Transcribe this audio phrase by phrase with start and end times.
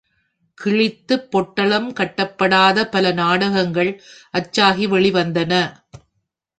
[0.57, 3.91] கிழித்துப் பொட்டலம் கட்டப்படாத பல நாடகங்கள்
[4.33, 5.53] அச்சாகி வெளிவந்தன.